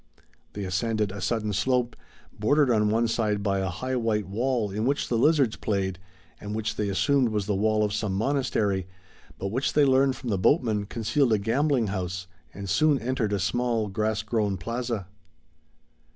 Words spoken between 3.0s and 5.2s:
side by a high white wall in which